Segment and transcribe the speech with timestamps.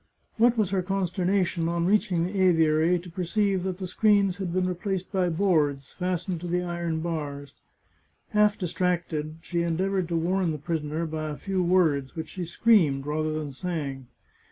[0.37, 4.67] What was her consternation, on reaching the aviary, to perceive that the screens had been
[4.67, 7.53] replaced by boards, fastened to the iron bars.
[8.29, 12.45] Half dis tracted, she endeavoured to warn the prisoner by a few words, which she
[12.45, 14.07] screamed rather than sang.